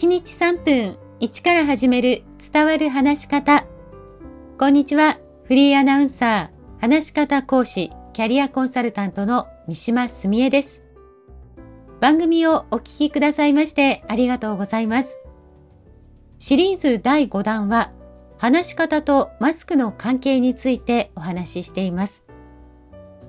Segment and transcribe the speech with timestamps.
[0.00, 3.66] 1日3分1から始める伝わる話し方。
[4.58, 5.18] こんにちは。
[5.44, 10.84] フリーアナウンサー、話し方講師、キャリアコンサルタントの三島澄江です。
[12.00, 15.18] 番組をお聞きくださいましてありがとうございます。
[16.38, 17.92] シリーズ第5弾は、
[18.38, 22.24] 話し方とマスクの関係についてお話ししています。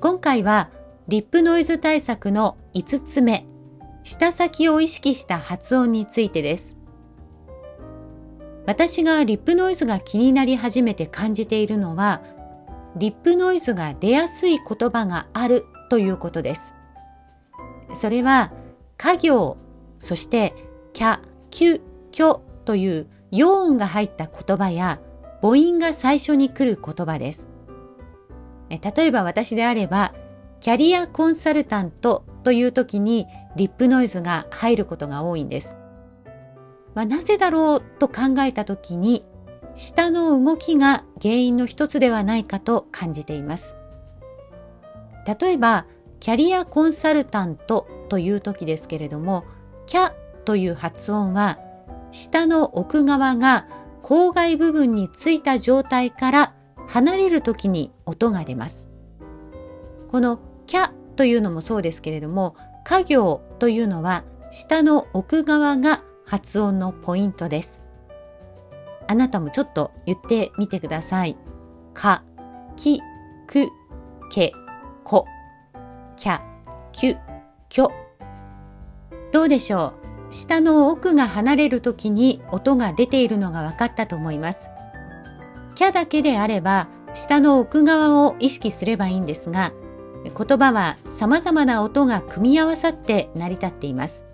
[0.00, 0.70] 今回は、
[1.08, 3.48] リップノイズ対策の5つ目、
[4.02, 6.76] 舌先を意識した発音についてです。
[8.66, 12.22] 私がリップノイズが気になり始めて感じているのは、
[12.96, 16.74] リップノイズが出やすい言葉があるということです。
[17.94, 18.52] それは、
[18.96, 19.56] 家行、
[19.98, 20.54] そして、
[20.92, 21.80] キャ、キュ、
[22.12, 25.00] キョという陽音が入った言葉や
[25.40, 27.48] 母音が最初に来る言葉です。
[28.70, 30.14] 例えば私であれば、
[30.60, 35.78] キャリアコンサルタントという時にリップノイズが入ることが多いんです。
[36.94, 39.24] まあ、なぜだろうと考えた時に、
[39.74, 43.76] 舌の動きが原因の一つではないかと感じています。
[45.40, 45.86] 例えば、
[46.20, 49.44] キャリアコンサルタントという時ですけれども、
[49.86, 50.12] キャ
[50.44, 51.58] という発音は
[52.10, 53.66] 下の奥側が
[54.02, 56.54] 口外部分についた状態から
[56.86, 58.88] 離れる時に音が出ます。
[60.10, 67.82] このキャというのもそうですけれども、家行というのは下の奥側が発音のポイントです。
[69.08, 71.36] あなたもちょっと言ってみてください。
[71.94, 72.22] か、
[72.76, 73.00] き、
[73.46, 73.68] く、
[74.30, 74.52] け、
[75.04, 75.26] こ、
[76.16, 76.42] きゃ、
[76.92, 77.16] きゅ、
[77.68, 77.92] きょ。
[79.32, 79.94] どうでしょ
[80.28, 80.32] う？
[80.32, 84.70] 下の奥が離れる時に音が出ているのが分かったと思います。
[85.74, 89.72] キャだけであれば下の奥側を意識すればいいんですが、
[90.30, 94.24] 言葉は様々な音が組み合わさって成り立っています。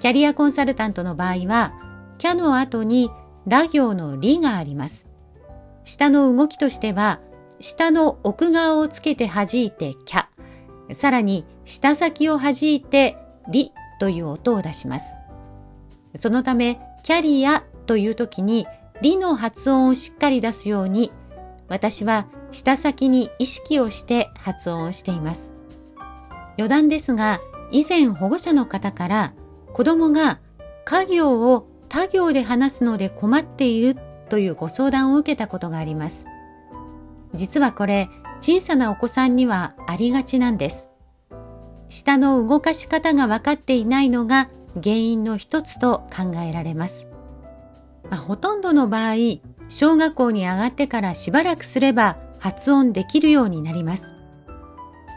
[0.00, 1.74] キャリアコンサルタントの場合は、
[2.18, 3.10] キャの後に
[3.46, 5.06] ラ行のリがあります。
[5.84, 7.20] 下の動きとしては、
[7.60, 10.26] 下の奥側をつけて弾いてキャ、
[10.92, 13.16] さらに下先を弾いて
[13.48, 15.16] リという音を出します。
[16.14, 18.66] そのため、キャリアという時に、
[19.02, 21.12] リの発音をしっかり出すように、
[21.68, 25.54] 私は舌先に意識をして発音をしています。
[26.56, 27.40] 余談ですが、
[27.70, 29.34] 以前保護者の方から
[29.72, 30.40] 子供が
[30.84, 33.96] 家業を他行で話すので困っている
[34.28, 36.26] というご相談を受けたことがあります。
[37.34, 38.08] 実はこれ、
[38.40, 40.90] 小さなお子さんにはありがちなんです。
[41.88, 44.48] 舌の動かし方が分かっていないのが
[44.82, 47.08] 原因の一つと考えられます。
[48.10, 49.14] まあ、ほとんどの場合、
[49.68, 54.14] 小学校に上がってからしばらくすれば発音できるようになります。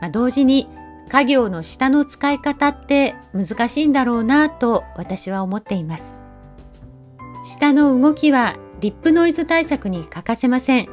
[0.00, 0.68] まあ、同時に
[1.08, 6.18] 家業の下の使い方って難しいんだろうなと私は思っています。
[7.44, 10.88] 下の動きはリップノイズ対策に欠かせません。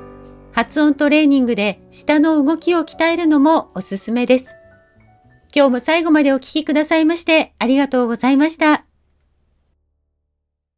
[0.51, 4.57] 発音トレーニングで下の動きを鍛えるのもおすすめです。
[5.55, 8.88] 今日も最後までお聴きくださいましてありがとうございました。